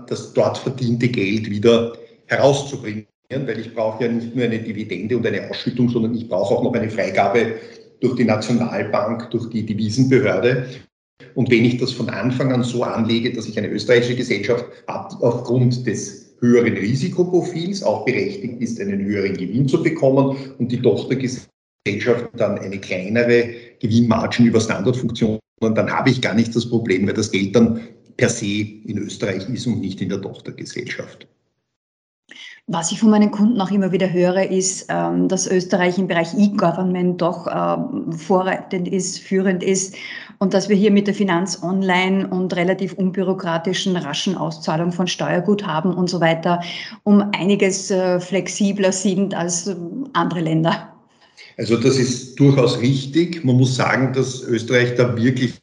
das 0.06 0.32
dort 0.32 0.56
verdiente 0.56 1.08
Geld 1.08 1.50
wieder 1.50 1.92
herauszubringen, 2.26 3.06
weil 3.30 3.60
ich 3.60 3.74
brauche 3.74 4.04
ja 4.04 4.10
nicht 4.10 4.34
nur 4.34 4.46
eine 4.46 4.58
Dividende 4.58 5.18
und 5.18 5.26
eine 5.26 5.50
Ausschüttung, 5.50 5.90
sondern 5.90 6.14
ich 6.14 6.28
brauche 6.28 6.54
auch 6.54 6.62
noch 6.62 6.72
eine 6.72 6.88
Freigabe 6.88 7.56
durch 8.00 8.16
die 8.16 8.24
Nationalbank, 8.24 9.30
durch 9.30 9.50
die 9.50 9.66
Devisenbehörde. 9.66 10.66
Und 11.34 11.50
wenn 11.50 11.64
ich 11.64 11.76
das 11.76 11.92
von 11.92 12.08
Anfang 12.08 12.52
an 12.52 12.62
so 12.62 12.84
anlege, 12.84 13.32
dass 13.32 13.46
ich 13.46 13.58
eine 13.58 13.68
österreichische 13.68 14.16
Gesellschaft 14.16 14.64
habe, 14.88 15.14
aufgrund 15.24 15.86
des 15.86 16.21
höheren 16.42 16.74
Risikoprofils 16.74 17.82
auch 17.82 18.04
berechtigt 18.04 18.60
ist, 18.60 18.80
einen 18.80 19.04
höheren 19.04 19.34
Gewinn 19.34 19.68
zu 19.68 19.82
bekommen 19.82 20.36
und 20.58 20.70
die 20.70 20.82
Tochtergesellschaft 20.82 22.28
dann 22.36 22.58
eine 22.58 22.78
kleinere 22.78 23.54
Gewinnmargin 23.80 24.46
über 24.46 24.60
Standardfunktionen, 24.60 25.38
dann 25.60 25.90
habe 25.90 26.10
ich 26.10 26.20
gar 26.20 26.34
nicht 26.34 26.54
das 26.54 26.68
Problem, 26.68 27.06
weil 27.06 27.14
das 27.14 27.30
Geld 27.30 27.54
dann 27.54 27.80
per 28.16 28.28
se 28.28 28.66
in 28.84 28.98
Österreich 28.98 29.48
ist 29.48 29.66
und 29.66 29.80
nicht 29.80 30.02
in 30.02 30.08
der 30.08 30.20
Tochtergesellschaft. 30.20 31.26
Was 32.68 32.92
ich 32.92 33.00
von 33.00 33.10
meinen 33.10 33.32
Kunden 33.32 33.60
auch 33.60 33.72
immer 33.72 33.90
wieder 33.90 34.12
höre, 34.12 34.48
ist, 34.48 34.86
ähm, 34.88 35.26
dass 35.26 35.48
Österreich 35.48 35.98
im 35.98 36.06
Bereich 36.06 36.32
E-Government 36.38 37.20
doch 37.20 37.48
ähm, 37.48 38.12
vorreitend 38.12 38.86
ist, 38.86 39.18
führend 39.18 39.64
ist 39.64 39.96
und 40.38 40.54
dass 40.54 40.68
wir 40.68 40.76
hier 40.76 40.92
mit 40.92 41.08
der 41.08 41.14
Finanz 41.14 41.60
online 41.60 42.28
und 42.28 42.54
relativ 42.54 42.92
unbürokratischen, 42.92 43.96
raschen 43.96 44.36
Auszahlung 44.36 44.92
von 44.92 45.08
Steuerguthaben 45.08 45.92
und 45.92 46.08
so 46.08 46.20
weiter 46.20 46.62
um 47.02 47.20
einiges 47.32 47.90
äh, 47.90 48.20
flexibler 48.20 48.92
sind 48.92 49.34
als 49.34 49.66
ähm, 49.66 50.08
andere 50.12 50.40
Länder. 50.40 50.92
Also 51.58 51.76
das 51.76 51.98
ist 51.98 52.38
durchaus 52.38 52.80
richtig. 52.80 53.44
Man 53.44 53.56
muss 53.56 53.74
sagen, 53.74 54.12
dass 54.12 54.40
Österreich 54.42 54.94
da 54.94 55.16
wirklich 55.16 55.54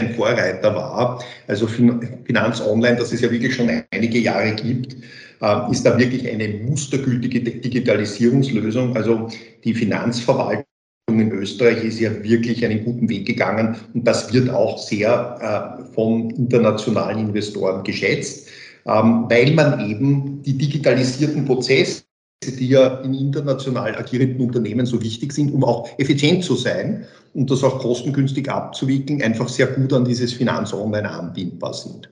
ein 0.00 0.14
Vorreiter 0.14 0.74
war. 0.74 1.22
Also 1.46 1.68
Finanz 1.68 2.60
Online, 2.60 2.96
das 2.96 3.12
es 3.12 3.20
ja 3.20 3.30
wirklich 3.30 3.54
schon 3.54 3.70
einige 3.92 4.18
Jahre 4.18 4.54
gibt, 4.54 4.96
äh, 5.40 5.70
ist 5.70 5.84
da 5.84 5.98
wirklich 5.98 6.28
eine 6.28 6.48
mustergültige 6.48 7.40
Digitalisierungslösung. 7.40 8.96
Also 8.96 9.28
die 9.64 9.74
Finanzverwaltung 9.74 10.64
in 11.08 11.32
Österreich 11.32 11.84
ist 11.84 12.00
ja 12.00 12.22
wirklich 12.22 12.64
einen 12.64 12.84
guten 12.84 13.08
Weg 13.08 13.26
gegangen 13.26 13.76
und 13.94 14.06
das 14.06 14.32
wird 14.32 14.50
auch 14.50 14.78
sehr 14.78 15.80
äh, 15.80 15.94
von 15.94 16.30
internationalen 16.30 17.28
Investoren 17.28 17.82
geschätzt, 17.82 18.48
ähm, 18.86 19.24
weil 19.28 19.52
man 19.52 19.88
eben 19.88 20.42
die 20.42 20.56
digitalisierten 20.56 21.44
Prozesse 21.44 22.02
die 22.44 22.68
ja 22.68 23.00
in 23.00 23.14
international 23.14 23.96
agierenden 23.96 24.40
Unternehmen 24.46 24.86
so 24.86 25.02
wichtig 25.02 25.32
sind, 25.32 25.52
um 25.52 25.64
auch 25.64 25.88
effizient 25.98 26.44
zu 26.44 26.54
sein 26.54 27.04
und 27.34 27.50
das 27.50 27.64
auch 27.64 27.80
kostengünstig 27.80 28.48
abzuwickeln, 28.48 29.22
einfach 29.22 29.48
sehr 29.48 29.66
gut 29.66 29.92
an 29.92 30.04
dieses 30.04 30.32
Finanz-Online 30.34 31.10
anbindbar 31.10 31.74
sind. 31.74 32.08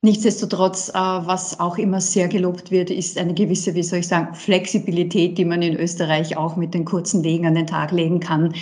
Nichtsdestotrotz, 0.00 0.90
äh, 0.90 0.92
was 0.94 1.58
auch 1.58 1.76
immer 1.76 2.00
sehr 2.00 2.28
gelobt 2.28 2.70
wird, 2.70 2.88
ist 2.88 3.18
eine 3.18 3.34
gewisse, 3.34 3.74
wie 3.74 3.82
soll 3.82 3.98
ich 3.98 4.06
sagen, 4.06 4.32
Flexibilität, 4.32 5.36
die 5.36 5.44
man 5.44 5.60
in 5.60 5.76
Österreich 5.76 6.36
auch 6.36 6.54
mit 6.54 6.72
den 6.72 6.84
kurzen 6.84 7.24
Wegen 7.24 7.46
an 7.46 7.56
den 7.56 7.66
Tag 7.66 7.90
legen 7.90 8.20
kann. 8.20 8.54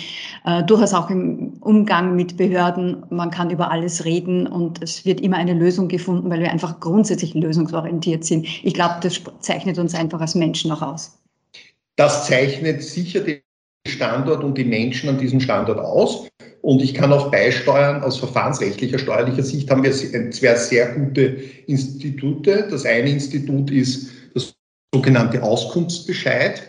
Äh, 0.45 0.63
durchaus 0.63 0.95
auch 0.95 1.11
im 1.11 1.53
Umgang 1.59 2.15
mit 2.15 2.37
Behörden. 2.37 3.05
Man 3.11 3.29
kann 3.29 3.51
über 3.51 3.69
alles 3.69 4.03
reden 4.03 4.47
und 4.47 4.81
es 4.81 5.05
wird 5.05 5.21
immer 5.21 5.37
eine 5.37 5.53
Lösung 5.53 5.87
gefunden, 5.89 6.27
weil 6.31 6.39
wir 6.39 6.51
einfach 6.51 6.79
grundsätzlich 6.79 7.35
lösungsorientiert 7.35 8.25
sind. 8.25 8.47
Ich 8.63 8.73
glaube, 8.73 8.95
das 9.03 9.21
zeichnet 9.39 9.77
uns 9.77 9.93
einfach 9.93 10.19
als 10.19 10.33
Menschen 10.33 10.71
auch 10.71 10.81
aus. 10.81 11.19
Das 11.97 12.25
zeichnet 12.25 12.81
sicher 12.81 13.19
den 13.19 13.41
Standort 13.87 14.43
und 14.43 14.57
die 14.57 14.65
Menschen 14.65 15.07
an 15.09 15.19
diesem 15.19 15.39
Standort 15.39 15.79
aus. 15.79 16.27
Und 16.67 16.81
ich 16.81 16.93
kann 16.93 17.13
auch 17.13 17.31
beisteuern, 17.31 18.03
aus 18.03 18.17
verfahrensrechtlicher, 18.17 18.99
steuerlicher 18.99 19.41
Sicht 19.41 19.71
haben 19.71 19.83
wir 19.83 19.93
zwei 19.93 20.55
sehr 20.55 20.95
gute 20.95 21.37
Institute. 21.65 22.67
Das 22.69 22.83
eine 22.85 23.09
Institut 23.09 23.71
ist 23.71 24.09
das 24.33 24.53
sogenannte 24.93 25.41
Auskunftsbescheid. 25.41 26.61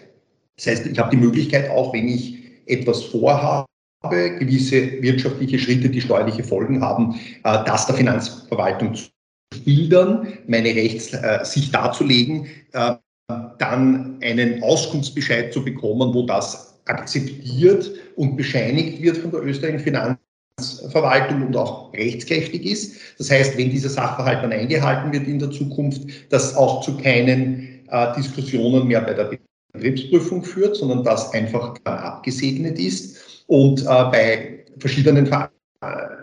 Das 0.56 0.68
heißt, 0.68 0.86
ich 0.86 0.96
habe 1.00 1.10
die 1.10 1.16
Möglichkeit, 1.16 1.68
auch 1.70 1.92
wenn 1.92 2.06
ich 2.06 2.38
etwas 2.66 3.02
vorhabe, 3.02 3.66
gewisse 4.38 5.02
wirtschaftliche 5.02 5.58
Schritte, 5.58 5.88
die 5.88 6.00
steuerliche 6.00 6.44
Folgen 6.44 6.80
haben, 6.80 7.16
äh, 7.42 7.64
das 7.66 7.86
der 7.86 7.96
Finanzverwaltung 7.96 8.94
zu 8.94 9.08
schildern, 9.52 10.32
meine 10.46 10.76
Rechtssicht 10.76 11.74
darzulegen, 11.74 12.46
äh, 12.72 12.94
dann 13.58 14.20
einen 14.22 14.62
Auskunftsbescheid 14.62 15.52
zu 15.52 15.64
bekommen, 15.64 16.14
wo 16.14 16.22
das 16.22 16.67
akzeptiert 16.88 17.90
und 18.16 18.36
bescheinigt 18.36 19.02
wird 19.02 19.18
von 19.18 19.30
der 19.30 19.42
österreichischen 19.42 19.84
Finanzverwaltung 20.58 21.46
und 21.46 21.56
auch 21.56 21.92
rechtskräftig 21.92 22.64
ist. 22.64 22.96
Das 23.18 23.30
heißt, 23.30 23.56
wenn 23.56 23.70
dieser 23.70 23.88
Sachverhalt 23.88 24.42
dann 24.42 24.52
eingehalten 24.52 25.12
wird 25.12 25.26
in 25.26 25.38
der 25.38 25.50
Zukunft, 25.50 26.02
dass 26.30 26.56
auch 26.56 26.82
zu 26.82 26.96
keinen 26.96 27.86
äh, 27.90 28.14
Diskussionen 28.16 28.86
mehr 28.86 29.02
bei 29.02 29.14
der 29.14 29.30
Betriebsprüfung 29.74 30.42
führt, 30.42 30.76
sondern 30.76 31.04
das 31.04 31.32
einfach 31.32 31.74
abgesegnet 31.84 32.78
ist 32.78 33.44
und 33.46 33.82
äh, 33.82 33.84
bei 33.84 34.64
verschiedenen 34.78 35.26
Ver 35.26 35.50
äh, 35.80 36.18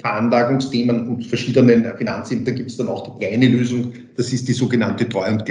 Veranlagungsthemen 0.00 1.08
und 1.08 1.26
verschiedenen 1.26 1.96
Finanzämtern 1.96 2.54
gibt 2.54 2.70
es 2.70 2.76
dann 2.76 2.88
auch 2.88 3.02
die 3.04 3.18
kleine 3.18 3.48
Lösung, 3.48 3.92
das 4.16 4.32
ist 4.32 4.46
die 4.46 4.52
sogenannte 4.52 5.08
Treu- 5.08 5.28
und 5.28 5.44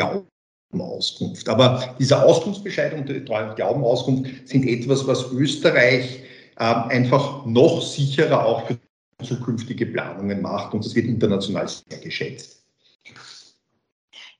Glaubenauskunft. 0.71 1.47
Aber 1.49 1.95
dieser 1.99 2.25
Auskunftsbescheid 2.25 2.93
und 2.93 3.09
die 3.09 3.23
Treu- 3.23 3.49
und 3.49 3.55
Glaubenauskunft 3.55 4.47
sind 4.47 4.67
etwas, 4.67 5.07
was 5.07 5.31
Österreich 5.31 6.23
äh, 6.57 6.63
einfach 6.63 7.45
noch 7.45 7.81
sicherer 7.81 8.45
auch 8.45 8.67
für 8.67 8.77
zukünftige 9.23 9.85
Planungen 9.87 10.41
macht 10.41 10.73
und 10.73 10.85
das 10.85 10.93
wird 10.93 11.07
international 11.07 11.67
sehr 11.67 11.99
geschätzt. 11.99 12.63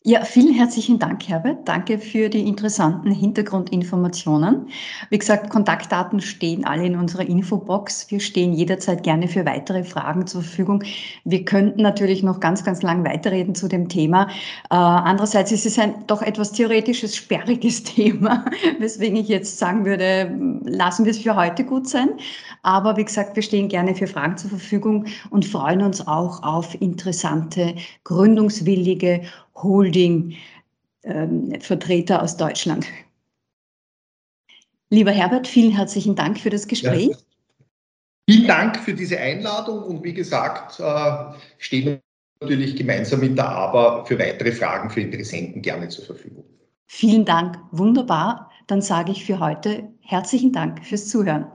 Ja, 0.10 0.24
vielen 0.24 0.54
herzlichen 0.54 1.00
Dank, 1.00 1.28
Herbert. 1.28 1.68
Danke 1.68 2.00
für 2.00 2.30
die 2.30 2.48
interessanten 2.48 3.12
Hintergrundinformationen. 3.12 4.70
Wie 5.10 5.18
gesagt, 5.18 5.50
Kontaktdaten 5.50 6.22
stehen 6.22 6.64
alle 6.64 6.86
in 6.86 6.96
unserer 6.96 7.28
Infobox. 7.28 8.10
Wir 8.10 8.22
stehen 8.22 8.54
jederzeit 8.54 9.04
gerne 9.04 9.28
für 9.28 9.46
weitere 9.46 9.84
Fragen 9.84 10.26
zur 10.26 10.44
Verfügung. 10.44 10.82
Wir 11.26 11.44
könnten 11.44 11.82
natürlich 11.82 12.24
noch 12.24 12.40
ganz, 12.40 12.64
ganz 12.64 12.84
lang 12.84 13.04
weiterreden 13.04 13.54
zu 13.54 13.68
dem 13.68 13.90
Thema. 13.90 14.30
Äh, 14.70 14.76
andererseits 14.76 15.52
ist 15.52 15.66
es 15.66 15.78
ein 15.78 15.94
doch 16.08 16.22
etwas 16.22 16.54
theoretisches, 16.54 17.14
sperriges 17.14 17.84
Thema, 17.96 18.46
weswegen 18.80 19.18
ich 19.18 19.28
jetzt 19.28 19.60
sagen 19.60 19.84
würde, 19.84 20.32
lassen 20.64 21.04
wir 21.04 21.12
es 21.12 21.18
für 21.18 21.36
heute 21.36 21.66
gut 21.66 21.90
sein. 21.90 22.12
Aber 22.64 22.96
wie 22.96 23.04
gesagt, 23.04 23.36
wir 23.36 23.44
stehen 23.44 23.68
gerne 23.68 23.94
für 23.94 24.08
Fragen 24.08 24.38
zur 24.38 24.52
Verfügung 24.52 25.06
und 25.32 25.46
freuen 25.46 25.82
uns 25.82 26.08
auch 26.08 26.44
auf 26.44 26.80
interessante, 26.82 27.76
gründungswillige 28.06 29.24
Holding-Vertreter 29.62 32.16
ähm, 32.16 32.22
aus 32.22 32.38
Deutschland. 32.38 32.88
Lieber 34.90 35.12
Herbert, 35.12 35.48
vielen 35.48 35.72
herzlichen 35.72 36.16
Dank 36.16 36.40
für 36.40 36.50
das 36.50 36.68
Gespräch. 36.68 37.10
Ja. 37.10 37.18
Vielen 38.30 38.48
Dank 38.48 38.78
für 38.78 38.94
diese 38.94 39.18
Einladung 39.18 39.84
und 39.84 40.04
wie 40.04 40.14
gesagt, 40.14 40.80
äh, 40.80 41.34
stehen 41.58 42.00
natürlich 42.42 42.76
gemeinsam 42.76 43.22
mit 43.22 43.38
der 43.38 43.50
ABA 43.50 44.06
für 44.06 44.20
weitere 44.20 44.52
Fragen 44.52 44.90
für 44.90 45.02
Interessenten 45.02 45.62
gerne 45.62 45.90
zur 45.90 46.06
Verfügung. 46.06 46.44
Vielen 46.86 47.26
Dank, 47.26 47.58
wunderbar. 47.72 48.52
Dann 48.68 48.82
sage 48.82 49.12
ich 49.12 49.26
für 49.26 49.40
heute 49.40 49.90
herzlichen 50.02 50.52
Dank 50.52 50.86
fürs 50.86 51.08
Zuhören. 51.08 51.48